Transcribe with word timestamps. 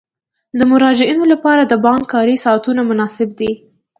د 0.57 0.59
مراجعینو 0.71 1.23
لپاره 1.33 1.61
د 1.65 1.73
بانک 1.85 2.03
کاري 2.13 2.35
ساعتونه 2.45 2.81
مناسب 2.89 3.29
دي. 3.39 3.51